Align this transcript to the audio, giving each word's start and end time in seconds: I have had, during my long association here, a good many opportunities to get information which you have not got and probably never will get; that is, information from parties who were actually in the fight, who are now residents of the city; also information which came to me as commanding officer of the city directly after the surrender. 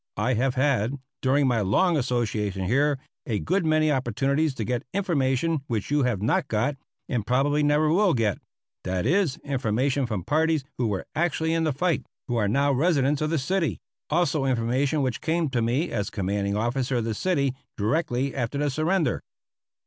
I 0.17 0.33
have 0.33 0.55
had, 0.55 0.95
during 1.21 1.45
my 1.45 1.61
long 1.61 1.95
association 1.95 2.65
here, 2.65 2.97
a 3.27 3.37
good 3.37 3.67
many 3.67 3.91
opportunities 3.91 4.55
to 4.55 4.63
get 4.63 4.81
information 4.95 5.61
which 5.67 5.91
you 5.91 6.01
have 6.01 6.23
not 6.23 6.47
got 6.47 6.75
and 7.07 7.23
probably 7.23 7.61
never 7.61 7.87
will 7.87 8.15
get; 8.15 8.39
that 8.83 9.05
is, 9.05 9.37
information 9.43 10.07
from 10.07 10.23
parties 10.23 10.63
who 10.79 10.87
were 10.87 11.05
actually 11.13 11.53
in 11.53 11.65
the 11.65 11.71
fight, 11.71 12.03
who 12.27 12.35
are 12.35 12.47
now 12.47 12.71
residents 12.73 13.21
of 13.21 13.29
the 13.29 13.37
city; 13.37 13.77
also 14.09 14.43
information 14.45 15.03
which 15.03 15.21
came 15.21 15.49
to 15.51 15.61
me 15.61 15.91
as 15.91 16.09
commanding 16.09 16.57
officer 16.57 16.95
of 16.95 17.03
the 17.03 17.13
city 17.13 17.53
directly 17.77 18.33
after 18.33 18.57
the 18.57 18.71
surrender. 18.71 19.21